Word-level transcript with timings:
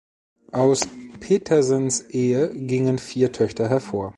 Aus 0.51 0.87
Petersens 1.19 2.01
Ehe 2.09 2.49
gingen 2.55 2.97
vier 2.97 3.31
Töchter 3.31 3.69
hervor. 3.69 4.09